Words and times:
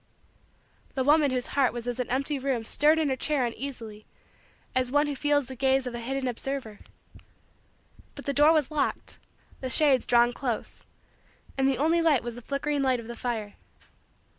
The 0.95 1.03
woman 1.03 1.29
whose 1.29 1.45
heart 1.53 1.73
was 1.73 1.87
as 1.87 1.99
an 1.99 2.09
empty 2.09 2.39
room 2.39 2.65
stirred 2.65 2.97
in 2.97 3.09
her 3.09 3.15
chair 3.15 3.45
uneasily 3.45 4.07
as 4.73 4.91
one 4.91 5.05
who 5.05 5.15
feels 5.15 5.45
the 5.47 5.55
gaze 5.55 5.85
of 5.85 5.93
a 5.93 5.99
hidden 5.99 6.27
observer. 6.27 6.79
But 8.15 8.25
the 8.25 8.33
door 8.33 8.51
was 8.51 8.71
locked, 8.71 9.19
the 9.59 9.69
shades 9.69 10.07
drawn 10.07 10.33
close, 10.33 10.83
and 11.55 11.67
the 11.67 11.77
only 11.77 12.01
light 12.01 12.23
was 12.23 12.33
the 12.33 12.41
flickering 12.41 12.81
light 12.81 12.99
of 12.99 13.05
the 13.05 13.15
fire. 13.15 13.57